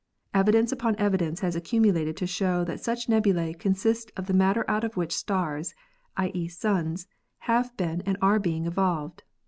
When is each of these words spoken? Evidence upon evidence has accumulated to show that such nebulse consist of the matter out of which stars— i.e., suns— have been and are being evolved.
Evidence 0.33 0.71
upon 0.71 0.95
evidence 0.95 1.41
has 1.41 1.55
accumulated 1.55 2.17
to 2.17 2.25
show 2.25 2.63
that 2.63 2.79
such 2.81 3.07
nebulse 3.07 3.55
consist 3.59 4.11
of 4.17 4.25
the 4.25 4.33
matter 4.33 4.65
out 4.67 4.83
of 4.83 4.97
which 4.97 5.13
stars— 5.15 5.75
i.e., 6.17 6.47
suns— 6.47 7.05
have 7.51 7.77
been 7.77 8.01
and 8.07 8.17
are 8.19 8.39
being 8.39 8.65
evolved. 8.65 9.21